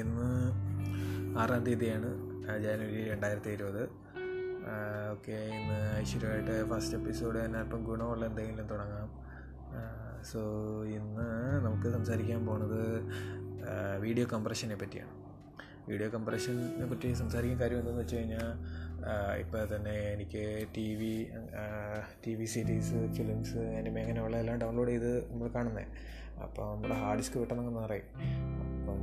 ഇന്ന് 0.00 0.28
ആറാം 1.38 1.64
തീയതിയാണ് 1.64 2.10
ജാനുവരി 2.62 3.10
രണ്ടായിരത്തി 3.10 3.50
ഇരുപത് 3.50 3.82
ഓക്കെ 5.12 5.32
ഇന്ന് 5.32 5.98
ഐശ്വര്യമായിട്ട് 6.00 6.70
ഫസ്റ്റ് 6.70 6.96
എപ്പിസോഡ് 6.96 7.44
തന്നെ 7.44 7.58
അല്പം 7.58 7.84
ഗുണമുള്ള 7.84 8.26
എന്തെങ്കിലും 8.26 8.66
തുടങ്ങാം. 8.68 9.08
സോ 10.22 10.40
ഇന്ന് 10.98 11.26
നമുക്ക് 11.64 11.88
സംസാരിക്കാൻ 11.90 12.46
പോണത് 12.46 12.80
വീഡിയോ 13.98 14.26
കംപ്രഷനെ 14.32 14.74
പറ്റിയാണ്. 14.74 15.12
വീഡിയോ 15.88 16.08
കംപ്രഷനെ 16.10 16.86
പറ്റി 16.86 17.14
സംസാരിക്കാൻ 17.14 17.60
കാര്യം 17.60 17.78
എന്താണെന്ന് 17.78 18.02
വെച്ച് 18.02 18.16
കഴിഞ്ഞാൽ 18.16 18.50
ഇപ്പോൾ 19.38 19.76
തന്നെ 19.76 19.90
എനിക്ക് 19.90 20.66
T 20.76 20.94
V 20.94 21.30
T 22.26 22.34
V 22.34 22.44
series 22.44 22.98
films 23.16 23.58
anime 23.78 23.98
അങ്ങനെയുള്ള 23.98 24.36
എല്ലാം 24.36 24.58
ഡൗൺലോഡ് 24.58 24.90
ചെയ്ത് 24.90 25.32
നമ്മൾ 25.32 25.48
കാണുന്നത് 25.48 25.86
അപ്പോൾ 26.42 26.74
നമ്മുടെ 26.74 26.94
ഹാർഡ് 26.94 27.18
ഡിസ്ക് 27.18 27.40
കിട്ടണമെന്ന് 27.40 27.82
നിറയും 27.82 28.08
അപ്പം 28.78 29.00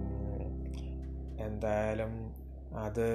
എന്തായാലും 1.48 2.14
അത് 2.86 3.08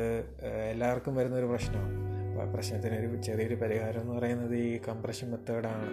എല്ലാവർക്കും 0.71 1.15
വരുന്നൊരു 1.17 1.47
പ്രശ്നമാണ്. 1.47 1.95
അപ്പോൾ 2.31 2.47
പ്രശ്നത്തിന് 2.55 2.95
ഒരു 2.95 3.23
ചെറിയൊരു 3.23 3.55
പരിഹാരം 3.55 4.01
എന്ന് 4.01 4.15
പറയുന്നത് 4.15 4.55
ഈ 4.57 4.81
കംപ്രഷൻ 4.89 5.27
മെത്തേഡാണ് 5.31 5.89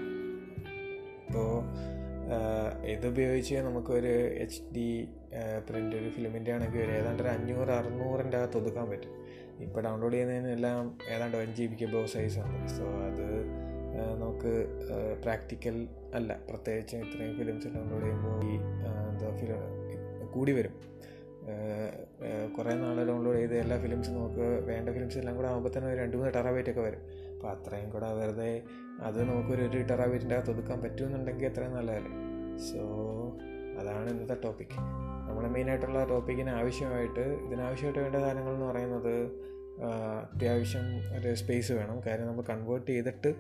ഇപ്പോൾ 1.26 1.52
ഇതുപയോഗിച്ച് 2.94 3.56
നമുക്കൊരു 3.56 4.14
എച്ച് 4.44 4.62
ഡി 4.76 4.88
പ്രിന്റ് 5.70 5.96
ഒരു 5.96 6.10
ഫിലിമിന്റെ 6.10 6.52
ആണെങ്കിൽ 6.52 6.82
ഒരു 6.84 6.92
ഏതാണ്ട് 6.92 7.24
ഒരു 7.24 7.30
അഞ്ഞൂറ് 7.30 7.70
അറുന്നൂറിന്റെ 7.70 8.38
അകത്ത് 8.38 8.58
ഒതുക്കാൻ 8.58 8.90
പറ്റും. 8.90 9.14
ഇപ്പോൾ 9.66 9.82
ഡൗൺലോഡ് 9.82 10.14
ചെയ്യുന്നതിനെല്ലാം 10.14 11.00
ഏതാണ്ട് 11.16 11.38
വൺ 11.38 11.50
ജി 11.56 11.66
ബിക്ക് 11.66 11.88
ബോ 11.94 12.06
സൈസാണ് 12.06 12.68
സോ 12.78 12.86
അത് 13.08 13.28
നമുക്ക് 14.24 14.54
പ്രാക്ടിക്കൽ 15.24 15.88
അല്ല. 16.16 16.40
പ്രത്യേകിച്ച് 16.50 16.96
ഇത്രയും 16.98 17.34
ഫിലിംസ് 17.40 17.68
ഡൗൺലോഡ് 17.76 18.04
ചെയ്യുമ്പോൾ 18.04 18.40
ഈ 18.52 18.56
എന്താ 19.12 19.30
ഫിലിം 19.42 19.62
കൂടി 20.36 20.52
വരും. 20.52 20.76
കുറേ 22.62 22.74
നാൾ 22.82 22.98
ഡൗൺലോഡ് 23.10 23.38
ചെയ്ത് 23.42 23.54
എല്ലാ 23.62 23.76
ഫിലിംസും 23.84 24.14
നമുക്ക് 24.18 24.48
വേണ്ട 24.70 24.90
ഫിലിംസ് 24.96 25.18
എല്ലാം 25.22 25.36
കൂടെ 25.38 25.48
ആകുമ്പോൾ 25.52 25.72
തന്നെ 25.76 25.88
ഒരു 25.92 25.98
രണ്ട് 26.02 26.16
മൂന്ന് 26.18 26.32
ടെറാബൈറ്റ് 26.36 26.72
ഒക്കെ 26.74 26.82
വരും. 26.88 27.02
അപ്പോൾ 27.36 27.50
അത്രയും 27.54 27.88
കൂടെ 27.94 28.10
വെറുതെ 28.18 28.50
അത് 29.08 29.18
നമുക്കൊരു 29.30 29.64
ഒരു 29.68 29.80
ടെറാബൈറ്റിന്റെ 29.92 30.36
അകത്ത് 30.36 30.52
ഒതുക്കാൻ 30.54 30.78
പറ്റുമെന്നുണ്ടെങ്കിൽ 30.84 31.48
അത്രയും 31.50 31.74
നല്ലതല്ലേ? 31.78 32.12
സോ 32.68 32.82
അതാണ് 33.80 34.08
ഇന്നത്തെ 34.14 34.38
ടോപ്പിക് 34.44 34.76
നമ്മൾ 35.28 35.44
മെയിനായിട്ടുള്ള 35.56 36.00
ടോപ്പിക്കിന് 36.12 36.52
ആവശ്യമായിട്ട് 36.60 37.24
ഇതിനാവശ്യമായിട്ട് 37.46 38.02
വേണ്ട 38.06 38.16
സാധനങ്ങൾ 38.24 38.54
എന്ന് 38.58 38.68
പറയുന്നത് 38.72 39.16
അത്യാവശ്യം 40.34 40.86
ഒരു 41.18 41.30
സ്പേസ് 41.42 41.72
വേണം. 41.80 41.98
കാര്യം 42.08 42.28
നമ്മൾ 42.28 42.46
കൺവേർട്ട് 42.52 42.90
ചെയ്തിട്ട് 42.92 43.32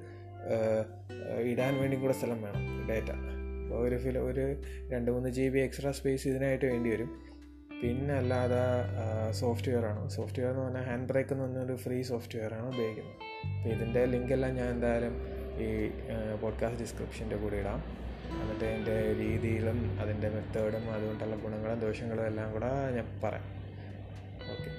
ഇടാൻ 1.52 1.73
വേണ്ടി 1.81 1.97
കൂടെ 2.03 2.16
സ്ഥലം 2.19 2.39
വേണം 2.47 2.64
ഡേറ്റ 2.89 3.11
അപ്പോൾ 3.64 3.83
ഒരു 3.88 3.97
ഫില 4.03 4.19
ഒരു 4.30 4.45
രണ്ട് 4.94 5.09
മൂന്ന് 5.11 5.30
ജി 5.30 5.45
ബി 5.55 5.59
എക്സ്ട്രാ 5.59 5.92
സ്പേസ് 5.99 6.25
ഇതിനായിട്ട് 6.31 6.66
വേണ്ടി 6.72 6.89
വരും. 6.94 7.11
പിന്നെ 7.84 8.14
അല്ലാതെ 8.14 8.58
സോഫ്റ്റ്വെയർ 9.32 9.86
ആണ് 9.86 10.10
സോഫ്റ്റ്വെയർ 10.10 10.50
എന്ന് 10.52 10.64
പറഞ്ഞാൽ 10.64 10.84
ഹാൻഡ് 10.84 11.08
ബ്രേക്ക് 11.10 11.34
എന്ന് 11.34 11.44
പറഞ്ഞൊരു 11.44 11.76
ഫ്രീ 11.76 12.02
സോഫ്റ്റ്വെയർ 12.02 12.54
ആണ് 12.54 12.68
ഉപയോഗിക്കുന്നത്. 12.68 13.16
അപ്പോൾ 13.58 13.70
ഇതിന്റെ 13.70 14.06
ലിങ്കെല്ലാം 14.06 14.56
ഞാൻ 14.56 14.70
എന്തായാലും 14.70 15.16
ഈ 15.60 15.70
പോഡ്കാസ്റ്റ് 16.42 16.82
ഡിസ്ക്രിപ്ഷന്റെ 16.82 17.36
കൂടെ 17.36 17.56
ഇടാം. 17.56 17.84
എന്നിട്ട് 18.42 18.66
അതിന്റെ 18.66 19.16
രീതിയിലും 19.20 20.00
അതിന്റെ 20.00 20.30
മെത്തേഡും 20.30 20.92
അതുകൊണ്ടുള്ള 20.92 21.36
ഗുണങ്ങളും 21.36 21.80
ദോഷങ്ങളും 21.80 22.26
എല്ലാം 22.26 22.52
കൂടെ 22.52 22.72
ഞാൻ 22.96 23.22
പറയാം. 23.23 23.48
ഓക്കെ 24.52 24.70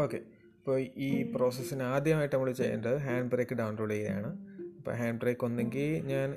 ഓക്കെ 0.00 0.33
ഇപ്പോൾ 0.64 0.78
ഈ 1.06 1.08
പ്രോസസ്സിന് 1.32 1.82
ആദ്യമായിട്ട് 1.94 2.34
നമ്മൾ 2.34 2.50
ചെയ്യേണ്ടത് 2.58 2.94
ഹാൻഡ് 3.06 3.30
ബ്രേക്ക് 3.32 3.54
ഡൗൺലോഡ് 3.58 3.92
ചെയ്യുകയാണ്. 3.94 4.28
അപ്പോൾ 4.78 4.92
ഹാൻഡ് 5.00 5.20
ബ്രേക്ക് 5.22 5.44
ഒന്നെങ്കിൽ 5.46 5.90
ഞാൻ 6.10 6.28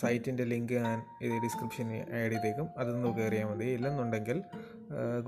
സൈറ്റിന്റെ 0.00 0.44
ലിങ്ക് 0.52 0.74
ഞാൻ 0.84 0.98
ഇത് 1.24 1.34
ഡിസ്ക്രിപ്ഷനിൽ 1.44 2.02
ആഡ് 2.18 2.30
ചെയ്തേക്കും. 2.34 2.66
അതൊന്ന് 2.80 3.10
കയറിയാൽ 3.16 3.48
മതി. 3.50 3.68
ഇല്ലെന്നുണ്ടെങ്കിൽ 3.78 4.38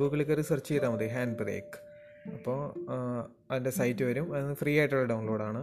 ഗൂഗിളിൽ 0.00 0.26
കയറി 0.28 0.44
സെർച്ച് 0.50 0.70
ചെയ്താൽ 0.72 0.92
മതി 0.94 1.08
ഹാൻഡ് 1.14 1.36
ബ്രേക്ക് 1.40 1.80
അപ്പോൾ 2.36 2.60
അതിന്റെ 3.50 3.72
സൈറ്റ് 3.80 4.06
വരും. 4.10 4.28
അത് 4.36 4.54
ഫ്രീ 4.62 4.74
ആയിട്ടുള്ള 4.82 5.04
ഡൗൺലോഡാണ് 5.14 5.62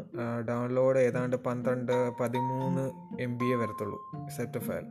ഡൗൺലോഡ് 0.52 1.06
ഏതാണ്ട് 1.08 1.38
പന്ത്രണ്ട് 1.48 1.96
പതിമൂന്ന് 2.22 2.86
എം 3.28 3.36
ബി 3.42 3.50
എ 3.56 3.60
വരത്തുള്ളൂ 3.64 4.02
സെറ്റ് 4.38 4.66
ഫയൽ 4.68 4.88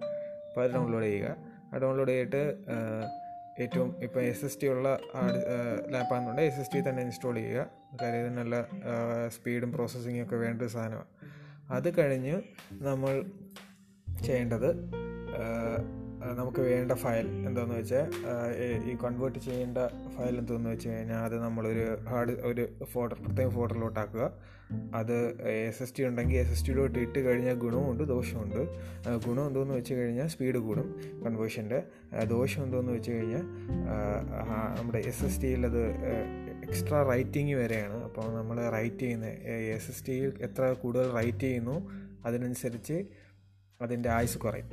അപ്പോൾ 0.49 0.65
അത് 0.65 0.75
ഡൗൺലോഡ് 0.79 1.07
ചെയ്യുക. 1.11 1.37
ആ 1.71 1.85
ഡൗൺലോഡ് 1.85 2.15
ചെയ്തിട്ട് 2.17 2.43
ഏറ്റവും 3.61 4.03
ഇപ്പോൾ 4.03 4.21
എസ് 4.21 4.45
എസ് 4.45 4.59
ടി 4.61 4.67
ഉള്ള 4.67 4.89
ലാപ്പാണെന്നുണ്ടെങ്കിൽ 5.91 6.53
എസ് 6.53 6.61
എസ് 6.61 6.73
ടി 6.75 6.81
തന്നെ 6.89 7.03
ഇൻസ്റ്റാൾ 7.03 7.35
ചെയ്യുക. 7.35 7.67
കാര്യം 8.03 8.37
നല്ല 8.37 8.57
സ്പീഡും 9.29 9.73
പ്രോസസ്സിങ്ങും 9.73 10.25
ഒക്കെ 10.25 10.37
വേണ്ട 10.37 10.63
ഒരു 10.63 10.69
സാധനമാണ്. 10.69 11.07
അത് 11.71 11.99
കഴിഞ്ഞ് 11.99 12.43
നമ്മൾ 12.73 13.25
ചെയ്യേണ്ടത് 14.25 14.71
നമുക്ക് 16.35 16.61
വേണ്ട 16.61 16.93
ഫയൽ 16.93 17.27
എന്താണെന്ന് 17.47 17.75
വെച്ചാൽ 17.75 18.07
ഈ 18.91 18.97
കൺവേർട്ട് 19.05 19.39
ചെയ്യേണ്ട 19.39 19.79
ഫയൽ 20.17 20.39
എന്താണെന്ന് 20.39 20.71
വെച്ച് 20.71 20.89
കഴിഞ്ഞാൽ 20.89 21.25
അത് 21.25 21.39
നമ്മളൊരു 21.39 22.05
ഹാർഡ് 22.09 22.31
ഒരു 22.31 22.85
ഫോട്ടർ 22.85 23.19
പ്രത്യേക 23.27 23.49
ഫോട്ടറിലോട്ടാക്കുക 23.49 24.33
അത് 24.95 25.43
എസ് 25.47 25.83
എസ് 25.83 25.95
ടി 25.99 26.05
ഉണ്ടെങ്കിൽ 26.05 26.37
എസ് 26.37 26.51
എസ് 26.51 26.67
ടിയിലോട്ട് 26.67 26.99
ഇട്ട് 26.99 27.19
കഴിഞ്ഞാൽ 27.19 27.55
ഗുണമുണ്ട് 27.55 28.05
ദോഷമുണ്ട് 28.05 28.69
ഗുണം 29.29 29.47
എന്തോന്ന് 29.47 29.75
വെച്ച് 29.75 29.95
കഴിഞ്ഞാൽ 29.95 30.27
സ്പീഡ് 30.27 30.57
കൂടും 30.57 30.97
കൺവേർഷന്റെ 31.25 31.83
ദോഷം 32.25 32.63
എന്തോന്ന് 32.63 32.93
വെച്ച് 32.93 33.11
കഴിഞ്ഞാൽ 33.11 33.45
നമ്മുടെ 34.79 34.99
എസ് 34.99 35.25
എസ് 35.25 35.43
ടിയിൽ 35.43 35.67
അത് 35.67 35.83
എക്സ്ട്രാ 36.63 37.03
റൈറ്റിംഗ് 37.03 37.55
വരെയാണ്. 37.55 38.05
അപ്പോൾ 38.05 38.35
നമ്മൾ 38.35 38.71
റൈറ്റ് 38.71 38.97
ചെയ്യുന്ന 38.97 39.27
എസ് 39.77 39.91
എസ് 39.91 40.09
ടിയിൽ 40.09 40.33
എത്ര 40.41 40.73
കൂടുതൽ 40.73 41.11
റൈറ്റ് 41.11 41.39
ചെയ്യുന്നു 41.39 42.07
അതിനനുസരിച്ച് 42.25 43.07
അതിന്റെ 43.83 44.09
ആയുസ് 44.11 44.39
കുറയും. 44.39 44.69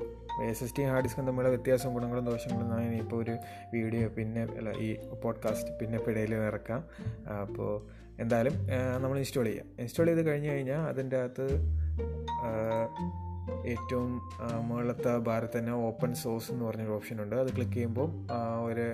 എസ് 0.50 0.64
എസ് 0.64 0.76
ടി 0.78 0.84
ഹാർഡ് 0.84 1.04
ഡിസ്കും 1.04 1.28
തമ്മിലുള്ള 1.28 1.56
വ്യത്യാസവും 1.56 1.94
ഗുണങ്ങളും 1.94 2.26
ദോഷങ്ങളും 2.26 2.70
ഞാൻ 2.70 2.96
ഇപ്പോൾ 2.96 3.24
ഒരു 3.24 3.36
വീഡിയോ 3.74 4.08
പിന്നെ 4.08 4.44
അല്ല 4.44 4.72
ഈ 4.78 4.90
പോഡ്കാസ്റ്റ് 5.24 5.74
പിന്നെ 5.80 6.00
ഇടയിൽ 6.08 6.36
ഇറക്കാം. 6.36 6.84
അപ്പോൾ 7.42 7.72
എന്തായാലും 8.20 8.56
നമ്മൾ 9.02 9.18
ഇൻസ്റ്റാൾ 9.18 9.46
ചെയ്യാം. 9.46 9.68
ഇൻസ്റ്റാൾ 9.80 10.06
ചെയ്ത് 10.06 10.26
കഴിഞ്ഞ് 10.26 10.50
കഴിഞ്ഞാൽ 10.50 10.80
അതിന്റെ 10.80 11.18
അകത്ത് 11.18 11.48
ഏറ്റവും 13.66 14.12
മുകളിലത്തെ 14.68 15.18
ഭാരത് 15.18 15.54
തന്നെ 15.58 15.74
ഓപ്പൺ 15.88 16.12
സോഴ്സ് 16.16 16.52
എന്ന് 16.52 16.66
പറഞ്ഞൊരു 16.66 16.92
ഓപ്ഷൻ 16.92 17.18
ഉണ്ട്. 17.24 17.36
അത് 17.36 17.50
ക്ലിക്ക് 17.56 17.74
ചെയ്യുമ്പോൾ 17.74 18.08
ഒരു 18.70 18.86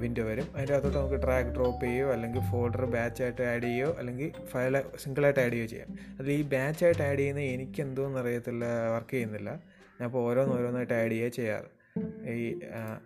വിൻഡോ 0.00 0.22
വരും. 0.22 0.46
അതിന്റെ 0.54 0.74
അകത്തോട്ട് 0.74 0.98
നമുക്ക് 0.98 1.20
ട്രാക്ക് 1.22 1.50
ഡ്രോപ്പ് 1.56 1.82
ചെയ്യുകയോ 1.84 2.12
അല്ലെങ്കിൽ 2.12 2.40
ഫോൾഡർ 2.50 2.84
ബാച്ചായിട്ട് 2.84 3.42
ആഡ് 3.42 3.62
ചെയ്യുകയോ 3.62 3.90
അല്ലെങ്കിൽ 3.98 4.30
ഫയൽ 4.52 4.82
സിംഗിളായിട്ട് 5.04 5.40
ആഡ് 5.40 5.52
ചെയ്യുകയോ 5.52 5.70
ചെയ്യാം 5.74 5.90
അതിൽ 6.18 6.30
ഈ 6.32 6.42
ബാച്ചായിട്ട് 6.42 7.02
ആഡ് 7.02 7.18
ചെയ്യുന്ന 7.18 7.40
എനിക്ക് 7.40 7.80
എന്തോന്ന് 7.80 8.20
അറിയത്തില്ല 8.20 8.64
വർക്ക് 8.94 9.10
ചെയ്യുന്നില്ല. 9.10 9.50
ഞാൻ 9.98 10.06
അപ്പോൾ 10.08 10.30
ഓരോന്ന് 10.30 10.54
ഓരോന്നായിട്ട് 10.54 10.94
ആഡ് 10.94 11.10
ചെയ്യുക 11.10 11.36
ചെയ്യാറ്. 11.38 11.68
ഈ 12.34 12.60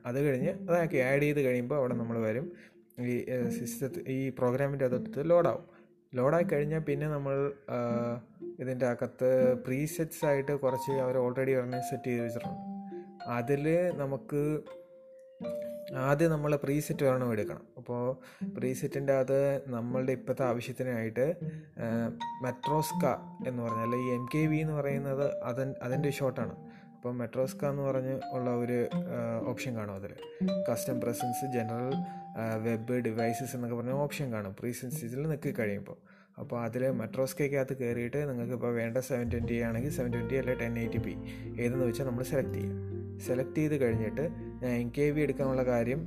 അത് 0.06 0.18
കഴിഞ്ഞ് 0.26 0.52
അതാക്കി 0.70 0.96
ആഡ് 0.96 1.22
ചെയ്ത് 1.22 1.40
കഴിയുമ്പോൾ 1.40 1.76
അവിടെ 1.76 1.94
നമ്മൾ 1.94 2.18
വരും. 2.18 2.52
ഈ 3.00 3.14
സിസ്റ്റത്തിൽ 3.48 4.02
ഈ 4.08 4.28
പ്രോഗ്രാമിന്റെ 4.38 4.84
അകത്ത് 4.84 5.30
ലോഡാവും 5.30 5.73
ലോഡായി 6.14 6.46
കഴിഞ്ഞാൽ 6.52 6.78
പിന്നെ 6.78 7.06
നമ്മൾ 7.08 7.52
ഇതിന്റെ 8.60 8.86
അകത്ത് 8.86 9.30
പ്രീസെറ്റ്സ് 9.66 10.24
ആയിട്ട് 10.24 10.52
കുറച്ച് 10.52 10.92
അവർ 10.92 11.18
ഓൾറെഡി 11.18 11.52
ഒരെണ്ണം 11.52 11.82
സെറ്റ് 11.90 12.04
ചെയ്ത് 12.04 12.24
വെച്ചിട്ടുണ്ട്. 12.24 12.60
അതിൽ 13.26 13.90
നമുക്ക് 13.96 14.62
ആദ്യം 15.96 16.30
നമ്മൾ 16.30 16.56
പ്രീസെറ്റ് 16.56 17.04
ഒരെണ്ണം 17.04 17.32
എടുക്കണം. 17.32 17.64
അപ്പോൾ 17.78 18.02
പ്രീസെറ്റിന്റെ 18.58 19.12
അത് 19.12 19.62
നമ്മളുടെ 19.66 20.12
ഇപ്പോഴത്തെ 20.12 20.44
ആവശ്യത്തിനായിട്ട് 20.44 21.34
മെട്രോസ്ക 22.42 23.04
എന്ന് 23.48 23.62
പറഞ്ഞാൽ 23.62 23.96
ഈ 23.96 24.06
എം 24.14 24.24
കെ 24.34 24.46
വി 24.46 24.56
എന്ന് 24.56 24.72
പറയുന്നത് 24.72 25.42
അതൻ 25.42 25.74
അതിന്റെ 25.82 26.10
ഷോർട്ടാണ് 26.10 26.56
അപ്പോൾ 26.94 27.12
മെട്രോസ്ക 27.12 27.64
എന്ന് 27.64 27.82
പറഞ്ഞ് 27.82 28.20
ഉള്ള 28.32 28.50
ഒരു 28.50 28.88
ഓപ്ഷൻ 29.46 29.76
കാണും 29.76 29.94
അതിൽ 29.94 30.12
custom 30.70 31.00
presets 31.00 31.46
general 31.54 31.94
web 32.62 32.92
devices 32.92 33.56
എന്നൊക്കെ 33.56 33.76
പറഞ്ഞ 33.76 33.90
ഓപ്ഷൻ 33.90 34.32
കാണും. 34.32 34.56
പ്രീസെൻസിൽ 34.60 35.28
നിൽക്കി 35.28 35.54
കഴിയുമ്പോൾ 35.58 35.98
അപ്പോൾ 36.38 36.64
അതിൽ 36.64 36.90
മെട്രോസ്കയ്ക്കകത്ത് 36.90 37.74
കയറിയിട്ട് 37.80 38.28
നിങ്ങൾക്ക് 38.30 38.52
ഇപ്പോൾ 38.52 38.74
വേണ്ട 38.74 38.98
സെവൻ 38.98 39.30
ട്വന്റി 39.32 39.56
ആണെങ്കിൽ 39.68 39.90
സെവൻ 39.90 40.12
ട്വന്റി 40.12 40.34
അല്ലെങ്കിൽ 40.34 40.62
ടെൻ 40.64 40.78
എയ്റ്റി 40.78 40.98
പി 40.98 41.14
ഏതെന്ന് 41.62 41.86
വെച്ചാൽ 41.86 42.06
നമ്മൾ 42.06 42.22
സെലക്ട് 42.22 42.54
ചെയ്യാം. 42.54 42.76
സെലക്ട് 43.26 43.56
ചെയ്ത് 43.56 43.76
കഴിഞ്ഞിട്ട് 43.82 44.24
ഞാൻ 44.62 44.72
എം 44.82 44.92
കെ 44.98 45.10
വി 45.10 45.20
എടുക്കാനുള്ള 45.20 45.62
കാര്യം 45.62 46.00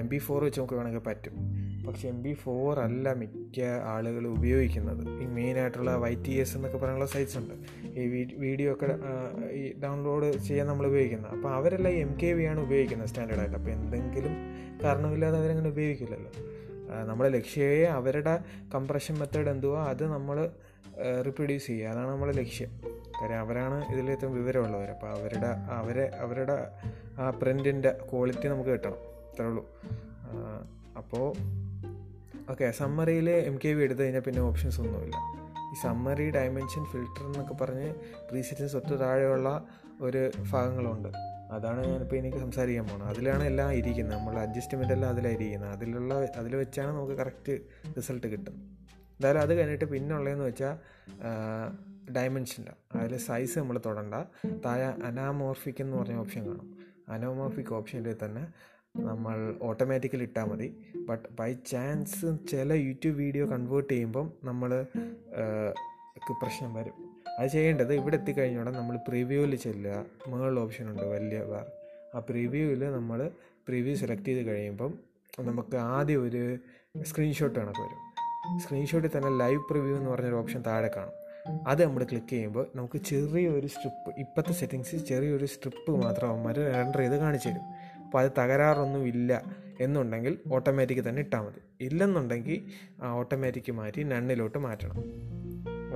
എം 0.00 0.08
ബി 0.08 0.18
ഫോർ 0.18 0.44
വെച്ച് 0.44 0.60
നോക്കുകയാണെങ്കിൽ 0.60 0.98
പറ്റും. 0.98 1.34
പക്ഷേ 1.86 2.08
എം 2.08 2.22
ബി 2.22 2.32
ഫോർ 2.32 2.78
അല്ല 2.80 3.12
മിക്ക 3.12 3.60
ആളുകൾ 3.94 4.26
ഉപയോഗിക്കുന്നത്. 4.26 5.02
ഈ 5.22 5.26
മെയിനായിട്ടുള്ള 5.26 5.96
വൈ 5.96 6.14
ടി 6.26 6.32
എസ് 6.32 6.56
എന്നൊക്കെ 6.56 6.78
പറയാനുള്ള 6.78 7.06
സൈറ്റ്സ് 7.06 7.38
ഉണ്ട്. 7.38 7.54
ഈ 8.00 8.24
വീഡിയോ 8.44 8.72
ഒക്കെ 8.72 8.88
ഈ 9.60 9.62
ഡൗൺലോഡ് 9.84 10.38
ചെയ്യാൻ 10.38 10.66
നമ്മൾ 10.66 10.86
ഉപയോഗിക്കുന്നത്. 10.86 11.32
അപ്പോൾ 11.36 11.50
അവരെല്ലാം 11.54 11.94
എം 12.04 12.12
കെ 12.22 12.32
വി 12.32 12.44
ആണ് 12.44 12.60
ഉപയോഗിക്കുന്നത് 12.60 13.08
സ്റ്റാൻഡേർഡായിട്ട് 13.08 13.56
അപ്പോൾ 13.56 13.70
എന്തെങ്കിലും 13.70 14.36
കാരണമില്ലാതെ 14.84 15.38
അവരങ്ങനെ 15.38 15.68
ഉപയോഗിക്കില്ലല്ലോ. 15.68 16.32
നമ്മുടെ 16.90 17.30
ലക്ഷ്യമേ 17.30 17.82
അവരുടെ 17.82 18.40
കംപ്രഷൻ 18.74 19.18
മെത്തേഡ് 19.18 19.48
എന്തുവോ? 19.48 19.78
അത് 19.82 20.06
നമ്മൾ 20.12 20.50
റിപ്രൊഡ്യൂസ് 21.26 21.66
ചെയ്യുക. 21.66 21.88
അതാണ് 21.88 22.10
നമ്മുടെ 22.10 22.32
ലക്ഷ്യം. 22.32 22.80
കാര്യം 23.22 23.40
അവരാണ് 23.40 23.84
ഇതിൽ 23.92 24.10
ഏറ്റവും 24.10 24.34
വിവരമുള്ളവർ 24.34 24.90
അപ്പോൾ 24.90 25.10
അവരുടെ 25.10 25.46
അവരെ 25.46 26.10
അവരുടെ 26.18 26.68
ആ 27.18 27.30
പ്രിന്റിന്റെ 27.30 27.98
ക്വാളിറ്റി 28.12 28.48
നമുക്ക് 28.48 28.70
കിട്ടണം. 28.70 28.94
അത്രേ 28.94 29.46
ഉള്ളൂ. 29.46 29.70
അപ്പോൾ 30.96 31.32
ഓക്കെ 32.50 32.70
സമ്മറിയിൽ 32.70 33.30
എം 33.30 33.58
കെ 33.64 33.68
വി 33.68 33.82
എടുത്തു 33.82 34.02
കഴിഞ്ഞാൽ 34.02 34.20
പിന്നെ 34.20 34.42
ഓപ്ഷൻസ് 34.42 34.80
ഒന്നുമില്ല. 34.80 35.16
ഈ 35.72 35.74
സമ്മറി 35.82 36.30
ഡയമെൻഷൻ 36.30 36.84
ഫിൽറ്റർ 36.84 37.26
എന്നൊക്കെ 37.26 37.54
പറഞ്ഞ് 37.54 37.94
പ്രീസെറ്റിന് 38.30 38.68
സ്വത്ത് 38.68 39.00
താഴെയുള്ള 39.00 39.64
ഒരു 40.00 40.30
ഭാഗങ്ങളുണ്ട്. 40.52 41.35
അതാണ് 41.54 41.80
ഞാനിപ്പോൾ 41.86 42.16
എനിക്ക് 42.16 42.36
സംസാരിക്കാൻ 42.36 42.84
പോകുന്നത് 42.84 43.10
അതിലാണ് 43.12 43.44
എല്ലാം 43.44 43.72
ഇരിക്കുന്നത്. 43.72 44.16
നമ്മൾ 44.18 44.34
അഡ്ജസ്റ്റ്മെന്റ് 44.44 44.94
എല്ലാം 44.96 45.10
അതിലായിരിക്കുന്നത് 45.14 45.72
അതിലുള്ള 45.76 46.14
അതിൽ 46.40 46.56
വെച്ചാണ് 46.56 46.90
നമുക്ക് 46.96 47.12
കറക്റ്റ് 47.12 47.54
റിസൾട്ട് 47.96 48.26
കിട്ടുന്നത്. 48.26 48.62
എന്തായാലും 49.16 49.40
അത് 49.40 49.52
കഴിഞ്ഞിട്ട് 49.58 49.84
പിന്നെ 49.84 50.14
ഉള്ളതെന്ന് 50.16 50.44
വെച്ചാൽ 50.44 50.74
ഡയമെൻഷന്റെ 52.16 52.72
അതിൽ 52.98 53.16
സൈസ് 53.16 53.58
നമ്മൾ 53.58 53.76
തൊടണ്ട. 53.86 54.14
താഴെ 54.64 54.88
അനാമോർഫിക് 55.08 55.80
എന്ന് 55.84 55.96
പറഞ്ഞ 55.96 56.16
ഓപ്ഷൻ 56.24 56.42
കാണും. 56.48 56.68
അനാമോർഫിക് 57.08 57.72
ഓപ്ഷനിൽ 57.78 58.16
തന്നെ 58.24 58.44
നമ്മൾ 59.08 59.38
ഓട്ടോമാറ്റിക്കലി 59.62 60.22
ഇട്ടാൽ 60.22 60.46
മതി. 60.50 60.68
ബട്ട് 61.08 61.26
ബൈ 61.38 61.52
ചാൻസ് 61.72 62.26
ചില 62.52 62.72
യൂട്യൂബ് 62.72 63.16
വീഡിയോ 63.16 63.46
കൺവേർട്ട് 63.46 63.92
ചെയ്യുമ്പം 63.92 64.32
നമ്മൾ 64.44 64.70
പ്രശ്നം 66.42 66.74
വരും. 66.74 67.15
അത് 67.38 67.48
ചെയ്യേണ്ടത് 67.48 67.94
ഇവിടെ 67.94 68.16
എത്തിക്കഴിഞ്ഞോടെ 68.16 68.70
നമ്മൾ 68.70 68.96
പ്രിവ്യൂവിൽ 68.96 69.56
ചെല്ലുക. 69.56 70.06
മുകളിൽ 70.28 70.60
ഓപ്ഷൻ 70.60 70.90
ഉണ്ട് 70.90 71.02
വലിയ 71.02 71.40
ബാർ 71.42 71.66
ആ 72.14 72.18
പ്രിവ്യൂവിൽ 72.18 72.90
നമ്മൾ 72.90 73.30
പ്രിവ്യൂ 73.68 73.94
സെലക്ട് 73.96 74.24
ചെയ്ത് 74.24 74.46
കഴിയുമ്പം 74.46 74.98
നമുക്ക് 75.40 75.76
ആദ്യം 75.76 76.22
ഒരു 76.22 76.56
സ്ക്രീൻഷോട്ട് 77.02 77.58
കണക്ക് 77.58 77.80
വരും. 77.80 78.00
സ്ക്രീൻഷോട്ടിൽ 78.58 79.10
തന്നെ 79.16 79.38
ലൈവ് 79.38 79.60
പ്രിവ്യൂ 79.70 79.96
എന്ന് 79.96 80.10
പറഞ്ഞൊരു 80.10 80.34
ഓപ്ഷൻ 80.34 80.62
താഴെ 80.66 80.90
കാണും. 80.96 81.12
അത് 81.66 81.84
നമ്മൾ 81.84 82.04
ക്ലിക്ക് 82.04 82.28
ചെയ്യുമ്പോൾ 82.28 82.66
നമുക്ക് 82.76 82.98
ചെറിയൊരു 82.98 83.66
സ്ട്രിപ്പ് 83.66 84.20
ഇപ്പോഴത്തെ 84.20 84.52
സെറ്റിങ്സ് 84.52 84.96
ചെറിയൊരു 84.96 85.46
സ്ട്രിപ്പ് 85.46 85.90
മാത്രം 86.04 86.28
അവന്മാർ 86.28 86.54
റെൻഡർ 86.54 86.98
ചെയ്ത് 86.98 87.16
കാണിച്ചു 87.16 87.48
തരും. 87.48 87.62
അപ്പോൾ 88.04 88.18
അത് 88.18 88.30
തകരാറൊന്നും 88.38 89.06
ഇല്ല 89.06 89.44
എന്നുണ്ടെങ്കിൽ 89.80 90.38
ഓട്ടോമാറ്റിക് 90.52 91.08
തന്നെ 91.08 91.22
ഇട്ടാൽ 91.22 91.40
മതി. 91.40 91.60
ഇല്ലെന്നുണ്ടെങ്കിൽ 91.80 92.70
ഓട്ടോമാറ്റിക് 93.02 93.72
മാറ്റി 93.72 94.02
നണ്ണിലോട്ട് 94.02 94.58
മാറ്റണം. 94.58 94.98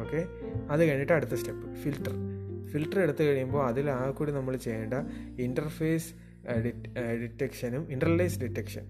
ഓക്കെ 0.00 0.49
അത് 0.70 0.88
കഴിഞ്ഞിട്ട് 0.88 1.12
അടുത്ത 1.12 1.34
സ്റ്റെപ്പ് 1.34 1.74
ഫിൽറ്റർ 1.74 2.14
ഫിൽറ്റർ 2.72 3.00
എടുത്തു 3.00 3.22
കഴിയുമ്പോൾ 3.22 3.66
അതിൽ 3.66 3.90
ആ 3.90 4.10
കൂടി 4.10 4.32
നമ്മൾ 4.32 4.56
ചെയ്യേണ്ട 4.56 4.94
ഇന്റർഫേസ് 5.40 6.10
ഡിറ്റക്ഷനും 7.22 7.92
ഇന്റർലൈസ് 7.92 8.38
ഡിറ്റക്ഷൻ 8.40 8.84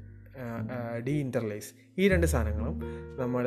ഡി 1.07 1.11
ഇന്റർലൈസ് 1.11 1.71
ഈ 1.99 2.09
രണ്ട് 2.09 2.27
സാധനങ്ങളും 2.27 2.81
നമ്മൾ 3.21 3.47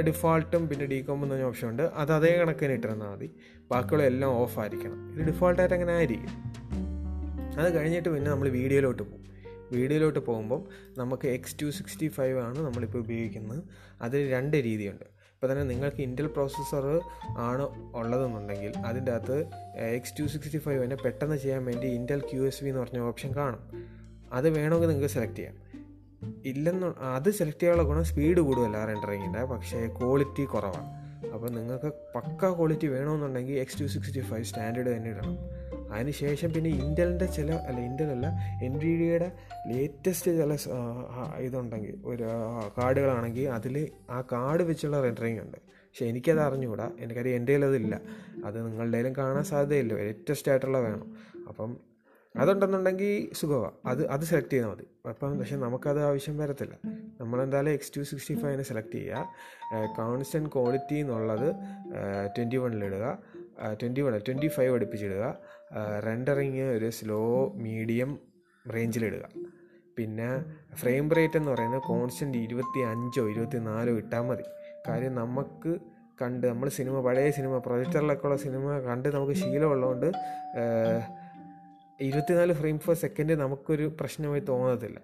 ഡിഫോൾട്ടും 0.00 0.68
പിന്നെ 0.68 0.86
ഡീകോം 0.86 1.22
എന്ന് 1.22 1.34
പറഞ്ഞ 1.34 1.44
ഓപ്ഷൻ 1.44 1.68
ഉണ്ട്. 1.68 1.82
അത് 1.82 2.12
അതേ 2.12 2.32
കണക്കിന് 2.38 2.72
ഇട്ടിരുന്നാൽ 2.72 3.10
മതി. 3.10 3.30
ബാക്കിയുള്ള 3.70 4.04
എല്ലാം 4.06 4.30
ഓഫ് 4.30 4.58
ആയിരിക്കണം. 4.58 4.98
ഇത് 5.12 5.26
ഡിഫോൾട്ടായിട്ട് 5.26 5.74
അങ്ങനെ 5.74 5.92
ആയിരിക്കും. 5.92 6.32
അത് 7.58 7.68
കഴിഞ്ഞിട്ട് 7.76 8.08
പിന്നെ 8.08 8.30
നമ്മൾ 8.30 8.48
വീഡിയോയിലോട്ട് 8.48 9.02
പോകും. 9.02 9.20
വീഡിയോയിലോട്ട് 9.72 10.18
പോകുമ്പം 10.18 10.64
നമുക്ക് 10.98 11.28
എക്സ് 11.28 11.56
ടു 11.62 11.66
സിക്സ്റ്റി 11.70 12.08
ഫൈവ് 12.08 12.38
ആണ് 12.38 12.58
നമ്മളിപ്പോൾ 12.58 12.98
ഉപയോഗിക്കുന്നത്. 12.98 13.62
അതിൽ 14.02 14.28
രണ്ട് 14.30 14.56
രീതിയുണ്ട്. 14.56 15.13
ഇപ്പോൾ 15.44 15.52
തന്നെ 15.52 15.64
നിങ്ങൾക്ക് 15.64 16.02
ഇന്റൽ 16.02 16.26
പ്രോസസ്സർ 16.26 17.00
ആണ് 17.38 17.68
ഉള്ളതെന്നുണ്ടെങ്കിൽ 17.94 18.72
അതിന്റെ 18.78 19.12
അകത്ത് 19.12 19.44
എക്സ് 19.76 20.12
ടു 20.20 20.26
സിക്സ്റ്റി 20.26 20.58
ഫൈവ് 20.58 20.84
തന്നെ 20.84 20.96
പെട്ടെന്ന് 20.96 21.36
ചെയ്യാൻ 21.36 21.64
വേണ്ടി 21.64 21.86
ഇന്റൽ 21.86 22.20
ക്യു 22.20 22.42
എസ് 22.42 22.64
വി 22.64 22.68
എന്ന് 22.68 22.80
പറഞ്ഞ 22.80 22.98
ഓപ്ഷൻ 22.98 23.36
കാണും. 23.36 23.60
അത് 24.32 24.50
വേണമെങ്കിൽ 24.50 24.88
നിങ്ങൾക്ക് 24.88 25.14
സെലക്ട് 25.14 25.36
ചെയ്യാം. 25.36 25.54
ഇല്ലെന്ന് 26.44 26.86
അത് 26.86 27.30
സെലക്ട് 27.30 27.60
ചെയ്യാനുള്ള 27.60 27.88
ഗുണം 27.88 28.04
സ്പീഡ് 28.04 28.40
കൂടുതലല്ല 28.40 28.84
റെൻഡറിങ്ങിന്റെ 28.84 29.44
പക്ഷേ 29.44 29.86
ക്വാളിറ്റി 29.86 30.44
കുറവാണ് 30.44 30.86
അപ്പോൾ 31.28 31.50
നിങ്ങൾക്ക് 31.50 31.92
പക്ക 32.14 32.56
ക്വാളിറ്റി 32.56 32.86
വേണമെന്നുണ്ടെങ്കിൽ 32.86 33.54
X 33.54 33.80
two 33.80 33.84
sixty 33.84 34.20
five 34.20 34.44
standard 34.44 34.96
തന്നെ 34.96 35.10
ഇടണം. 35.10 35.38
അതിനുശേഷം 35.94 36.52
പിന്നെ 36.52 36.70
ഇന്റലിന്റെ 36.70 37.26
ചില 37.26 37.52
അല്ല 37.54 37.80
ഇന്റലല്ല 37.80 38.26
എൻ 38.64 38.78
വി 38.78 38.96
ഡിയുടെ 38.96 39.28
ലേറ്റസ്റ്റ് 39.68 40.30
ചില 40.40 40.56
ഇതുണ്ടെങ്കിൽ 41.38 42.02
ഒരു 42.04 42.24
കാർഡുകളാണെങ്കിൽ 42.78 43.48
അതിൽ 43.48 43.88
ആ 44.10 44.20
കാർഡ് 44.32 44.62
വെച്ചുള്ള 44.62 45.02
റെൻഡറിങ് 45.02 45.40
ഉണ്ട്. 45.40 45.58
പക്ഷേ 45.72 46.06
എനിക്കത് 46.06 46.40
അറിഞ്ഞുകൂടാ. 46.40 46.90
എനിക്കറിയാം 47.00 47.36
എന്റെ 47.36 47.56
അതില്ല. 47.56 48.00
അത് 48.44 48.66
നിങ്ങളുടെയിലും 48.66 49.16
കാണാൻ 49.16 49.44
സാധ്യതയില്ല. 49.44 49.94
ലേറ്റസ്റ്റ് 49.94 50.50
ആയിട്ടുള്ള 50.50 50.78
വേണം. 50.78 51.16
അപ്പം 51.48 51.76
അതുണ്ടെന്നുണ്ടെങ്കിൽ 52.36 53.34
സുഖമാണ് 53.34 53.72
അത് 53.86 54.06
അത് 54.08 54.20
സെലക്ട് 54.20 54.50
ചെയ്താൽ 54.50 54.68
മതി. 54.68 54.86
അപ്പം 55.08 55.38
പക്ഷേ 55.38 55.56
നമുക്കത് 55.56 56.00
ആവശ്യം 56.04 56.38
വരത്തില്ല. 56.38 56.74
നമ്മളെന്തായാലും 57.20 57.70
എക്സ് 57.70 57.92
ടു 57.96 58.02
സിക്സ്റ്റി 58.02 58.34
ഫൈവിനെ 58.34 58.62
സെലക്ട് 58.62 58.92
ചെയ്യുക. 58.92 59.28
കോൺസ്റ്റന്റ് 59.96 60.50
ക്വാളിറ്റി 60.50 60.94
എന്നുള്ളത് 60.94 61.48
ട്വന്റി 62.36 62.56
വണ്ണിലിടുക 62.56 63.18
ട്വന്റി 63.72 64.00
വൺ 64.00 64.18
ട്വന്റി 64.18 64.46
ഫൈവ് 64.46 64.74
അടുപ്പിച്ചിടുക 64.74 65.36
റെൻഡറിങ് 66.06 66.60
ഒരു 66.60 66.90
സ്ലോ 66.90 67.52
മീഡിയം 67.52 68.18
റേഞ്ചിലിടുക 68.74 69.28
പിന്നെ 69.96 70.44
ഫ്രെയിം 70.74 71.12
റേറ്റ് 71.12 71.36
എന്ന് 71.36 71.50
പറയുന്നത് 71.50 71.82
കോൺസ്റ്റന്റ് 71.82 72.38
ഇരുപത്തി 72.38 72.80
അഞ്ചോ 72.80 73.28
ഇരുപത്തി 73.28 73.58
നാലോ 73.58 73.92
ഇട്ടാൽ 73.92 74.20
മതി. 74.20 74.42
കാര്യം 74.88 75.14
നമുക്ക് 75.14 75.78
കണ്ട് 76.22 76.46
നമ്മൾ 76.46 76.68
സിനിമ 76.68 77.00
പഴയ 77.00 77.30
സിനിമ 77.30 77.58
പ്രൊജക്ടറിലൊക്കെ 77.58 78.26
ഉള്ള 78.26 78.36
സിനിമ 78.36 78.78
കണ്ട് 78.78 79.08
നമുക്ക് 79.08 79.32
ശീലമുള്ളതുകൊണ്ട് 79.32 80.12
ഇരുപത്തിനാല് 82.00 82.52
ഫ്രെയിം 82.52 82.78
പെർ 82.78 82.94
സെക്കൻഡ് 82.94 83.32
നമുക്കൊരു 83.32 83.96
പ്രശ്നമായി 84.00 84.40
തോന്നത്തില്ല. 84.40 85.00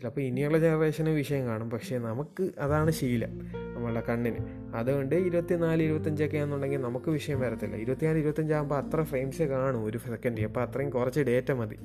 ചിലപ്പോൾ 0.00 0.20
ഇനിയുള്ള 0.20 0.58
ജനറേഷന് 0.58 1.10
വിഷയം 1.10 1.46
കാണും. 1.46 1.70
പക്ഷേ 1.70 1.98
നമുക്ക് 1.98 2.50
അതാണ് 2.58 2.90
ശീലം. 2.90 3.61
നമ്മളുടെ 3.92 4.12
കണ്ണിന്. 4.12 4.40
അതുകൊണ്ട് 4.76 5.14
ഇരുപത്തിനാല് 5.14 5.82
ഇരുപത്തഞ്ചൊക്കെ 5.82 6.36
ആണെന്നുണ്ടെങ്കിൽ 6.36 6.80
നമുക്ക് 6.82 7.10
വിഷയം 7.10 7.40
വരത്തില്ല. 7.40 7.76
ഇരുപത്തിനാല് 7.76 8.18
ഇരുപത്തഞ്ചാകുമ്പോൾ 8.18 8.78
അത്ര 8.82 9.02
ഫ്രെയിംസ് 9.02 9.42
കാണും 9.42 9.84
ഒരു 9.84 9.98
സെക്കൻഡ് 9.98 10.44
അപ്പോൾ 10.48 10.62
അത്രയും 10.66 10.90
കുറച്ച് 10.90 11.20
ഡേറ്റ 11.20 11.52
മതി. 11.52 11.76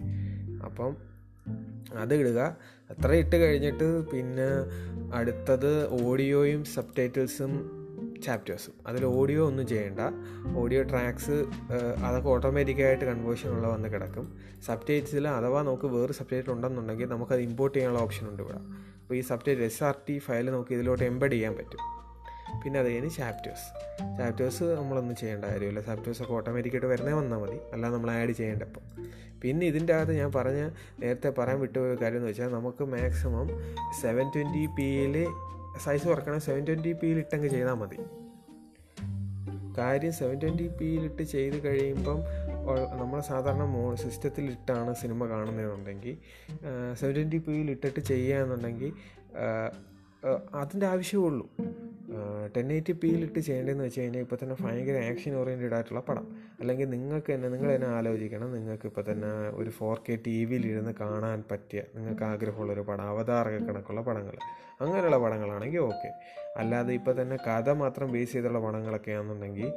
അപ്പം 0.65 0.95
അത് 1.97 2.13
ഇടുക. 2.13 2.39
അത്ര 2.91 3.11
ഇട്ട് 3.21 3.35
കഴിഞ്ഞിട്ട് 3.35 3.87
പിന്നെ 4.11 4.49
അടുത്തത് 5.13 5.71
ഓഡിയോയും 6.03 6.63
സബ് 6.65 6.95
ടൈറ്റിൽസും 6.97 7.53
ചാപ്റ്റേഴ്സും 8.25 8.73
അതിൽ 8.87 9.05
ഓഡിയോ 9.05 9.47
ഒന്നും 9.47 9.67
ചെയ്യേണ്ട. 9.67 9.99
ഓഡിയോ 10.57 10.83
ട്രാക്സ് 10.83 11.37
അതൊക്കെ 12.07 12.29
ഓട്ടോമാറ്റിക്കായിട്ട് 12.29 13.05
കൺവേർഷൻ 13.05 13.49
ഉള്ള 13.49 13.67
വന്ന് 13.67 13.89
കിടക്കും. 13.89 14.25
സബ് 14.65 14.87
ടൈറ്റിൽ 14.89 15.27
അഥവാ 15.27 15.61
നമുക്ക് 15.61 15.87
വേറെ 15.87 16.13
സബ് 16.13 16.31
ടൈറ്റിൽ 16.33 16.51
ഉണ്ടെന്നുണ്ടെങ്കിൽ 16.51 17.09
നമുക്കത് 17.09 17.43
ഇമ്പോർട്ട് 17.49 17.75
ചെയ്യാനുള്ള 17.77 18.03
ഓപ്ഷൻ 18.03 18.25
ഉണ്ട് 18.29 18.43
ഇവിടെ. 18.43 18.61
അപ്പോൾ 19.01 19.15
ഈ 19.15 19.21
subtitle 19.47 19.63
S 19.63 19.83
R 19.83 19.95
T 20.09 20.17
file 20.17 20.45
നമുക്ക് 20.51 20.73
ഇതിലോട്ട് 20.73 21.03
എംബഡ് 21.03 21.31
ചെയ്യാൻ 21.31 21.53
പറ്റും. 21.53 21.96
പിന്നെ 22.63 22.79
അത് 22.79 22.87
കഴിഞ്ഞ് 22.87 23.09
ചാപ്റ്റേഴ്സ് 23.09 23.67
ചാപ്റ്റേഴ്സ് 24.17 24.63
നമ്മളൊന്നും 24.63 25.15
ചെയ്യേണ്ട 25.15 25.45
കാര്യമില്ല. 25.45 25.81
ചാപ്റ്റേഴ്സ് 25.81 26.23
ഒക്കെ 26.23 26.33
ഓട്ടോമാറ്റിക്കായിട്ട് 26.33 26.87
വരുന്നേ 26.87 27.13
വന്നാൽ 27.13 27.37
മതി. 27.37 27.57
അല്ലാതെ 27.73 27.95
നമ്മൾ 27.95 28.11
ആഡ് 28.11 28.31
ചെയ്യേണ്ടപ്പോൾ 28.31 28.83
പിന്നെ 29.41 29.67
ഇതിന്റെ 29.67 29.93
അകത്ത് 29.93 30.13
ഞാൻ 30.13 30.31
പറഞ്ഞ 30.31 30.61
നേരത്തെ 30.99 31.29
പറയാൻ 31.29 31.59
വിട്ടുപോയ 31.59 31.95
കാര്യം 32.01 32.17
എന്ന് 32.17 32.29
വെച്ചാൽ 32.29 32.51
നമുക്ക് 32.51 32.83
മാക്സിമം 32.83 33.47
സെവൻ 34.01 34.27
ട്വന്റി 34.35 34.65
പിയിൽ 34.77 35.15
സൈസ് 35.83 36.07
കുറക്കണം 36.07 36.41
സെവൻ 36.41 36.67
ട്വന്റി 36.67 36.91
പിയിൽ 36.91 37.17
ഇട്ടങ്ങ് 37.17 37.47
ചെയ്താൽ 37.47 37.73
മതി. 37.73 37.97
കാര്യം 39.77 40.13
സെവൻ 40.13 40.35
ട്വന്റി 40.39 40.67
പിയിലിട്ട് 40.67 41.23
ചെയ്ത് 41.23 41.63
കഴിയുമ്പം 41.65 42.19
നമ്മൾ 42.99 43.19
സാധാരണ 43.21 43.63
മോ 43.63 43.95
സിസ്റ്റത്തിലിട്ടാണ് 43.95 44.95
സിനിമ 44.95 45.25
കാണുന്നതെന്നുണ്ടെങ്കിൽ 45.27 46.17
സെവൻ 46.93 47.13
ട്വന്റി 47.15 47.37
പിയിൽ 47.37 47.71
ഇട്ടിട്ട് 47.71 47.99
ചെയ്യുകയെന്നുണ്ടെങ്കിൽ 47.99 48.91
അതിന്റെ 50.55 50.87
ആവശ്യമുള്ളൂ 50.87 51.45
ടെൻ 52.55 52.67
എയ്റ്റി 52.73 52.93
പിയിലിട്ട് 53.01 53.39
ചെയ്യേണ്ടതെന്ന് 53.39 53.83
വെച്ച് 53.83 54.01
കഴിഞ്ഞാൽ 54.01 54.21
ഇപ്പോൾ 54.25 54.37
തന്നെ 54.43 54.55
ഭയങ്കര 54.63 54.97
ആക്ഷൻ 55.11 55.33
ഓറിയന്റഡ് 55.39 55.75
ആയിട്ടുള്ള 55.77 56.01
പടം. 56.09 56.25
അല്ലെങ്കിൽ 56.61 56.87
നിങ്ങൾക്ക് 56.89 57.29
തന്നെ 57.33 57.49
നിങ്ങൾ 57.49 57.69
തന്നെ 57.75 57.87
ആലോചിക്കണം. 57.87 58.49
നിങ്ങൾക്ക് 58.53 58.87
ഇപ്പോൾ 58.91 59.03
തന്നെ 59.09 59.31
ഒരു 59.59 59.69
ഫോർ 59.69 59.97
കെ 60.09 60.15
ടി 60.25 60.45
വിയിലിരുന്ന് 60.51 60.93
കാണാൻ 61.01 61.43
പറ്റിയ 61.51 61.81
നിങ്ങൾക്ക് 61.95 62.23
ആഗ്രഹമുള്ള 62.23 62.71
ഒരു 62.73 62.81
പടം 62.81 63.03
അവതാരക 63.13 63.57
കണക്കുള്ള 63.69 64.01
പടങ്ങൾ. 64.01 64.37
അങ്ങനെയുള്ള 64.81 65.17
പടങ്ങളാണെങ്കിൽ 65.17 65.79
ഓക്കെ 65.79 66.09
അല്ലാതെ 66.61 66.91
ഇപ്പോൾ 66.93 67.13
തന്നെ 67.21 67.35
കഥ 67.47 67.69
മാത്രം 67.83 68.07
ബേസ് 68.11 68.33
ചെയ്തുള്ള 68.33 68.59
പടങ്ങളൊക്കെ 68.59 69.11
ആണെന്നുണ്ടെങ്കിൽ 69.11 69.67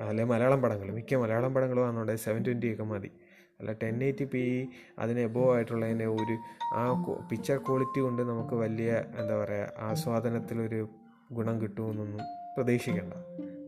അല്ലെങ്കിൽ 0.00 0.30
മലയാളം 0.32 0.60
പടങ്ങൾ 0.62 0.88
മിക്ക 0.98 1.14
മലയാളം 1.14 1.54
പടങ്ങളും 1.54 1.84
ആണെന്നുണ്ടെങ്കിൽ 1.84 2.24
സെവൻ 2.24 2.42
ട്വന്റി 2.46 2.68
ഒക്കെ 2.74 2.82
മതി. 2.82 3.10
അല്ല 3.60 3.72
ടെൻ 3.82 4.04
എയ്റ്റി 4.04 4.24
പി 4.24 4.42
അതിന് 4.98 5.20
എബോവ് 5.20 5.50
ആയിട്ടുള്ളതിന്റെ 5.56 6.06
ഒരു 6.06 6.34
ആ 6.74 6.82
പിക്ചർ 7.30 7.58
ക്വാളിറ്റി 7.68 8.00
കൊണ്ട് 8.00 8.22
നമുക്ക് 8.22 8.54
വലിയ 8.54 8.90
എന്താ 9.20 9.34
പറയുക 9.42 9.68
ആസ്വാദനത്തിലൊരു 9.90 10.80
ഗുണം 11.36 11.56
കിട്ടുമെന്നൊന്നും 11.62 12.22
പ്രതീക്ഷിക്കേണ്ട. 12.56 13.14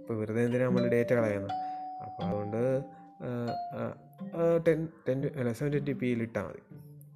ഇപ്പോൾ 0.00 0.16
വെറുതെ 0.20 0.42
എന്തിനാണ് 0.46 0.68
നമ്മൾ 0.70 0.84
ഡേറ്റ 0.94 1.10
കളയുന്നത് 1.18 1.56
അപ്പോൾ 2.06 2.22
അതുകൊണ്ട് 2.28 2.60
ടെൻ 4.66 4.78
ടെൻ 5.06 5.18
അല്ല 5.40 5.52
സെവൻ 5.58 5.70
ട്വന്റി 5.72 5.94
പിയിൽ 6.02 6.20
ഇട്ടാൽ 6.26 6.44
മതി. 6.48 6.60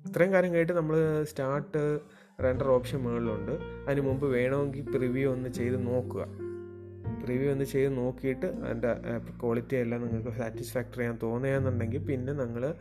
ഇത്രയും 0.09 0.31
കാര്യം 0.35 0.51
കഴിഞ്ഞിട്ട് 0.53 0.77
നമ്മൾ 0.81 0.97
സ്റ്റാർട്ട് 1.31 1.83
റെൻഡർ 2.45 2.69
ഓപ്ഷൻ 2.77 2.99
മുകളിലുണ്ട്. 3.05 3.53
അതിന് 3.87 4.03
മുമ്പ് 4.09 4.27
വേണമെങ്കിൽ 4.37 4.87
പ്രിവ്യൂ 4.95 5.27
ഒന്ന് 5.33 5.51
ചെയ്ത് 5.59 5.79
നോക്കുക. 5.87 6.23
റിവ്യൂ 7.29 7.53
ഒന്ന് 7.53 7.65
ചെയ്ത് 7.65 7.97
നോക്കിയിട്ട് 7.97 8.47
അതിന്റെ 8.47 8.93
ക്വാളിറ്റി 9.43 9.77
എല്ലാം 9.77 10.01
നിങ്ങൾക്ക് 10.03 10.39
സാറ്റിസ്ഫാക്ടറി 10.39 11.05
ആകാൻ 11.05 11.19
തോന്നുകയാണെന്നുണ്ടെങ്കിൽ 11.23 12.03
പിന്നെ 12.07 12.33
നിങ്ങൾ 12.33 12.75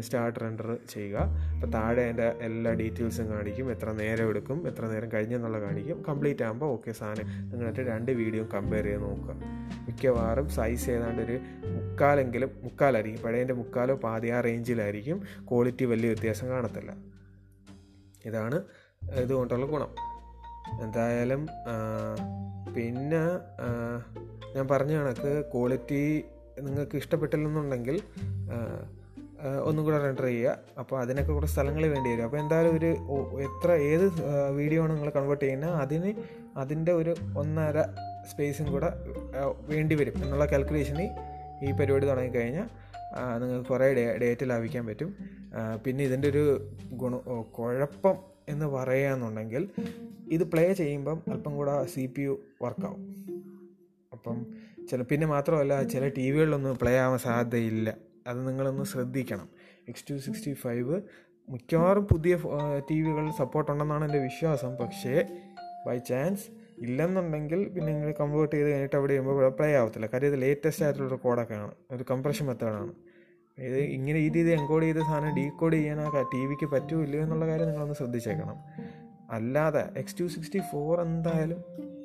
സ്റ്റാർട്ട് 0.00 0.40
റെൻഡർ 0.40 0.78
ചെയ്യുക. 0.88 1.18
അപ്പോൾ 1.54 1.66
താഴെ 1.66 2.02
അതിന്റെ 2.02 2.28
എല്ലാ 2.48 2.72
ഡീറ്റെയിൽസും 2.72 3.28
കാണിക്കും. 3.30 3.70
എത്ര 3.70 3.92
നേരം 3.92 4.28
എടുക്കും 4.28 4.68
എത്ര 4.68 4.86
നേരം 4.86 5.12
കഴിഞ്ഞെന്നുള്ള 5.12 5.60
കാണിക്കും. 5.60 6.04
കംപ്ലീറ്റ് 6.08 6.44
ആകുമ്പോൾ 6.44 6.66
ഓക്കെ 6.66 6.92
സാധനം. 6.92 7.50
നിങ്ങളുടെ 7.52 7.84
രണ്ട് 7.90 8.12
വീഡിയോ 8.12 8.46
കമ്പയർ 8.54 8.84
ചെയ്ത് 8.84 9.02
നോക്കുക. 9.02 9.36
മിക്കവാറും 9.88 10.48
സൈസ് 10.48 10.90
ഏതാണ്ട് 10.90 11.22
ഒരു 11.22 11.38
മുക്കാലെങ്കിലും 11.76 12.50
മുക്കാലായിരിക്കും. 12.62 13.22
പഴയതിന്റെ 13.22 13.54
മുക്കാലോ 13.54 13.94
പാതി 13.94 14.28
ആ 14.28 14.40
റേഞ്ചിലായിരിക്കും 14.40 15.20
ക്വാളിറ്റി 15.50 15.84
വലിയ 15.84 16.08
വ്യത്യാസം 16.12 16.48
കാണത്തില്ല. 16.48 16.92
ഇതാണ് 18.26 18.58
ഇതുകൊണ്ടുള്ള 19.22 19.66
ഗുണം. 19.66 20.13
എന്തായാലും 20.84 21.42
പിന്നെ 22.76 23.22
ഞാൻ 24.54 24.66
പറഞ്ഞ 24.72 24.92
കണക്ക് 25.00 25.32
ക്വാളിറ്റി 25.52 26.02
നിങ്ങൾക്ക് 26.66 26.96
ഇഷ്ടപ്പെട്ടില്ലെന്നുണ്ടെങ്കിൽ 26.96 27.96
ഒന്നും 29.68 29.80
കൂടെ 29.84 29.98
റെൻഡർ 30.04 30.24
ചെയ്യുക. 30.24 30.58
അപ്പോൾ 30.80 30.96
അതിനൊക്കെ 31.00 31.32
കൂടെ 31.32 31.48
സ്ഥലങ്ങൾ 31.52 31.82
വേണ്ടി 31.94 32.08
വരും. 32.12 32.24
അപ്പോൾ 32.24 32.38
എന്തായാലും 32.42 32.72
ഒരു 32.78 32.90
എത്ര 33.46 33.70
ഏത് 33.90 34.06
വീഡിയോ 34.58 34.82
ആണ് 34.82 34.92
നിങ്ങൾ 34.96 35.10
കൺവേർട്ട് 35.16 35.44
ചെയ്യുന്നത് 35.44 35.74
അതിന് 35.82 36.12
അതിന്റെ 36.62 36.92
ഒരു 36.92 37.14
ഒന്നര 37.42 37.82
സ്പേസും 38.30 38.66
കൂടെ 38.72 38.90
വേണ്ടി 39.72 39.94
വരും 40.00 40.14
എന്നുള്ള 40.22 40.46
കാൽക്കുലേഷൻ 40.52 41.00
ഈ 41.02 41.70
പരിപാടി 41.80 42.06
തുടങ്ങിക്കഴിഞ്ഞാൽ 42.06 42.68
നിങ്ങൾക്ക് 43.40 43.68
കുറേ 43.72 43.88
ഡേറ്റ് 44.22 44.44
ലാഭിക്കാൻ 44.50 44.86
പറ്റും. 44.86 45.10
പിന്നെ 45.84 46.04
ഇതിന്റെ 46.04 46.28
ഒരു 46.28 46.44
ഗുണ 47.02 47.16
കുഴപ്പം 47.58 48.16
എന്ന് 48.48 48.66
പറയുകയാണെന്നുണ്ടെങ്കിൽ 48.76 49.62
ഇത് 50.32 50.44
പ്ലേ 50.44 50.72
ചെയ്യുമ്പം 50.72 51.22
അല്പം 51.28 51.56
കൂടെ 51.56 51.86
സി 51.86 52.06
പി 52.06 52.22
യു 52.22 52.40
വർക്കാവും 52.62 53.02
അപ്പം 54.12 54.46
ചില 54.90 55.02
പിന്നെ 55.02 55.26
മാത്രമല്ല 55.26 55.82
ചില 55.82 56.08
ടി 56.08 56.30
വികളിലൊന്നും 56.30 56.78
പ്ലേ 56.82 56.98
ആവാൻ 56.98 57.18
സാധ്യതയില്ല. 57.18 57.94
അത് 58.26 58.48
നിങ്ങളൊന്ന് 58.48 58.84
ശ്രദ്ധിക്കണം. 58.84 59.48
എക്സ് 59.88 60.04
ടു 60.10 60.14
സിക്സ്റ്റി 60.14 60.52
ഫൈവ് 60.52 61.02
മിക്കവാറും 61.50 62.04
പുതിയ 62.04 62.36
ടി 62.90 63.00
വികളിൽ 63.00 63.32
സപ്പോർട്ടുണ്ടെന്നാണ് 63.38 64.04
എന്റെ 64.04 64.18
വിശ്വാസം. 64.18 64.76
പക്ഷേ 64.76 65.24
ബൈ 65.86 65.98
ചാൻസ് 65.98 66.50
ഇല്ലെന്നുണ്ടെങ്കിൽ 66.78 67.68
പിന്നെ 67.68 67.92
നിങ്ങൾ 67.92 68.14
കൺവേർട്ട് 68.20 68.56
ചെയ്ത് 68.56 68.70
കഴിഞ്ഞിട്ട് 68.70 68.96
അവിടെ 68.96 69.12
ചെയ്യുമ്പോൾ 69.12 69.48
പ്ലേ 69.48 69.76
ആവത്തില്ല. 69.76 70.06
കാര്യം 70.06 70.28
ഇത് 70.28 70.42
ലേറ്റസ്റ്റ് 70.42 70.84
ആയിട്ടുള്ള 70.84 71.10
റെക്കോർഡൊക്കെയാണ് 71.10 71.72
ഒരു 71.90 72.04
കംപ്രഷൻ 72.10 72.46
മെത്തേഡാണ് 72.46 72.92
ഇത് 73.58 73.78
ഇങ്ങനെ 73.78 74.18
ഈ 74.18 74.28
രീതി 74.28 74.50
എൻകോഡ് 74.50 74.84
ചെയ്ത 74.84 74.96
സാധനം 74.96 75.36
ഡീകോഡ് 75.36 75.74
ചെയ്യാൻ 75.74 76.00
ആ 76.00 76.22
ടി 76.32 76.46
വിക്ക് 76.46 76.66
പറ്റുമോ 76.66 77.02
ഇല്ലയോ 77.02 77.22
എന്നുള്ള 77.22 77.46
കാര്യം 77.46 77.66
നിങ്ങളൊന്ന് 77.66 77.94
ശ്രദ്ധിച്ചേക്കണം. 77.94 78.64
അല്ലാതെ 79.34 79.82
എക്സ് 79.96 80.16
ടു 80.20 80.26
സിക്സ്റ്റി 80.26 80.60
ഫോർ 80.72 81.00
എന്തായാലും 81.00 81.60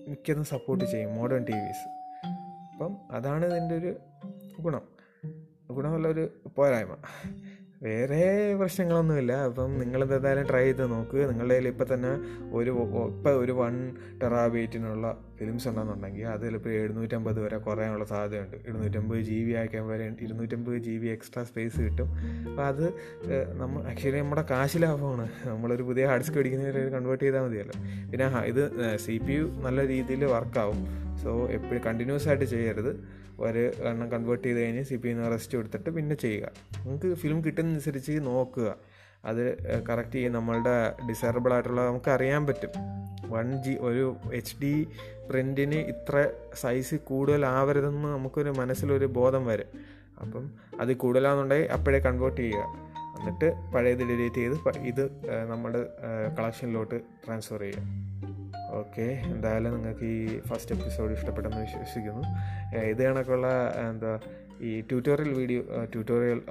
മിക്കതും 0.08 0.46
സപ്പോർട്ട് 0.46 0.86
ചെയ്യും 0.86 1.12
മോഡേൺ 1.12 1.44
ടി 1.44 1.52
വിസ് 1.52 1.86
അപ്പം 2.74 2.98
അതാണ് 3.12 3.46
ഇതിന്റെ 3.46 3.76
ഒരു 3.76 3.92
ഗുണം. 4.62 4.82
ഗുണമുള്ള 5.72 6.08
ഒരു 6.08 6.24
പോരായ്മ. 6.56 6.96
വേറെ 7.84 8.56
പ്രശ്നങ്ങളൊന്നുമില്ല. 8.60 9.34
അപ്പം 9.50 9.80
നിങ്ങളിത് 9.80 10.16
എന്തായാലും 10.16 10.46
ട്രൈ 10.50 10.64
ചെയ്ത് 10.64 10.92
നോക്കുക 10.92 11.20
നിങ്ങളുടെ 11.30 11.54
കയ്യിൽ 11.54 11.68
ഇപ്പം 11.68 11.88
തന്നെ 11.94 12.12
ഒരു 12.58 12.72
ഇപ്പം 13.10 13.32
ഒരു 13.44 13.52
വൺ 13.52 13.76
ടെറാബേറ്റിനുള്ള 14.24 15.18
ഫിലിംസ് 15.40 15.68
ഉണ്ടെന്നുണ്ടെങ്കിൽ 15.68 16.26
അത് 16.28 16.42
ചിലപ്പോൾ 16.42 16.70
എഴുന്നൂറ്റമ്പത് 16.70 17.40
വരെ 17.44 17.58
കുറയാനുള്ള 17.58 18.06
സാധ്യതയുണ്ട്. 18.06 18.58
എഴുന്നൂറ്റമ്പത് 18.68 19.20
ജി 19.20 19.38
ബി 19.44 19.54
ആക്കാൻ 19.62 19.88
വരെ 19.88 20.08
ഇരുന്നൂറ്റമ്പത് 20.22 20.78
ജി 20.88 20.98
ബി 20.98 21.08
എക്സ്ട്രാ 21.08 21.44
സ്പേസ് 21.44 21.80
കിട്ടും. 21.82 22.10
അപ്പോൾ 22.50 22.66
അത് 22.66 22.86
നമ്മൾ 23.62 23.82
ആക്ച്വലി 23.92 24.20
നമ്മുടെ 24.20 24.44
കാശ് 24.52 24.82
ലാഭമാണ്. 24.84 25.28
നമ്മളൊരു 25.46 25.84
പുതിയ 25.84 26.06
ഹാർഡ് 26.06 26.24
ഡിസ്ക് 26.24 26.36
മേടിക്കുന്നതിന് 26.36 26.92
കൺവേർട്ട് 26.92 27.24
ചെയ്താൽ 27.24 27.46
മതിയല്ലോ. 27.48 27.78
പിന്നെ 28.12 28.28
ഇത് 28.52 28.64
സി 28.98 29.18
പി 29.28 29.34
യു 29.34 29.46
നല്ല 29.68 29.88
രീതിയിൽ 29.88 30.26
വർക്കാവും 30.26 30.82
സോ 31.24 31.32
എപ്പോഴും 31.48 31.82
കണ്ടിന്യൂസ് 31.86 32.28
ആയിട്ട് 32.28 32.46
ചെയ്യരുത്. 32.46 32.92
ഒരു 33.48 33.64
എണ്ണം 33.90 34.08
കൺവേർട്ട് 34.12 34.46
ചെയ്ത് 34.48 34.60
കഴിഞ്ഞ് 34.60 34.84
സി 34.84 34.96
പി 34.96 35.10
യുന്ന് 35.10 35.32
റെസ്റ്റ് 35.32 35.58
കൊടുത്തിട്ട് 35.58 35.90
പിന്നെ 35.90 36.16
ചെയ്യുക. 36.16 36.52
നമുക്ക് 36.86 37.14
ഫിലിം 37.14 37.46
കിട്ടുന്നതനുസരിച്ച് 37.46 38.20
നോക്കുക. 38.30 38.70
അത് 39.26 39.44
കറക്റ്റ് 39.90 40.16
ചെയ്യും 40.16 40.34
നമ്മളുടെ 40.34 40.76
ഡിസൈറബിൾ 41.10 41.54
ആയിട്ടുള്ള 41.54 41.82
നമുക്ക് 41.88 42.10
അറിയാൻ 42.10 42.48
പറ്റും. 42.48 42.74
വൺ 43.34 43.48
ജി 43.64 43.74
ഒരു 43.80 44.06
എച്ച് 44.34 44.56
ഡി 44.62 44.74
പ്രിന്റിന് 45.30 45.80
ഇത്ര 45.94 46.32
സൈസ് 46.62 46.96
കൂടുതലാവരുതെന്ന് 47.10 48.10
നമുക്കൊരു 48.10 48.50
മനസ്സിലൊരു 48.50 49.06
ബോധം 49.06 49.46
വരും. 49.46 49.72
അപ്പം 50.22 50.46
അത് 50.82 50.92
കൂടുതലാണെന്നുണ്ടെങ്കിൽ 50.94 51.72
അപ്പോഴേ 51.72 52.00
കൺവേർട്ട് 52.00 52.42
ചെയ്യുക. 52.42 52.64
എന്നിട്ട് 53.20 53.48
പഴയത് 53.76 54.04
ഡിലീറ്റ് 54.12 54.36
ചെയ്ത് 54.36 54.78
ഇത് 54.92 55.04
നമ്മുടെ 55.52 55.82
കളക്ഷനിലോട്ട് 56.40 56.98
ട്രാൻസ്ഫർ 57.26 57.60
ചെയ്യുക. 57.60 57.84
ഓക്കെ 58.78 59.08
എന്തായാലും 59.34 59.74
നിങ്ങൾക്ക് 59.74 60.06
ഈ 60.06 60.40
ഫസ്റ്റ് 60.40 60.76
എപ്പിസോഡ് 60.76 61.14
ഇഷ്ടപ്പെട്ടെന്ന് 61.14 61.62
വിശ്വസിക്കുന്നു. 61.62 62.24
ഇത് 62.92 63.02
കണക്കുള്ള 63.04 63.48
എന്താ 63.90 64.20
ഈ 64.62 64.82
ട്യൂട്ടോറിയൽ 64.82 65.34
വീഡിയോ 65.34 65.62
ട്യൂട്ടോറിയൽ 65.94 66.42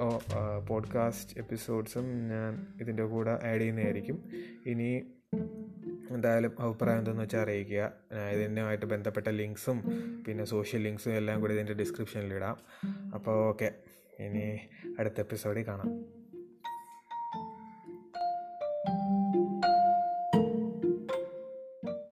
പോഡ്കാസ്റ്റ് 0.69 1.39
എപ്പിസോഡ്സും 1.39 2.07
ഞാൻ 2.33 2.53
ഇതിന്റെ 2.81 3.03
കൂടെ 3.03 3.31
ആഡ് 3.31 3.61
ചെയ്യുന്നതായിരിക്കും. 3.61 4.19
ഇനി 4.67 4.91
എന്തായാലും 6.11 6.53
അഭിപ്രായം 6.61 6.99
എന്തെന്ന് 6.99 7.23
വെച്ചാൽ 7.23 7.41
അറിയിക്കുക. 7.41 7.93
ഇതിനുമായിട്ട് 8.35 8.87
ബന്ധപ്പെട്ട 8.87 9.29
ലിങ്ക്സും 9.29 9.81
പിന്നെ 10.27 10.45
സോഷ്യൽ 10.45 10.83
ലിങ്ക്സും 10.83 11.13
എല്ലാം 11.13 11.41
കൂടി 11.41 11.55
ഇതിന്റെ 11.55 11.73
ഡിസ്ക്രിപ്ഷനിൽ 11.73 12.35
ഇടാം. 12.35 12.57
അപ്പോൾ 13.15 13.49
ഓക്കെ 13.49 13.71
ഇനി 14.27 14.47
അടുത്ത 14.99 15.21
എപ്പിസോഡിൽ 15.21 15.67
കാണാം. 15.69 15.91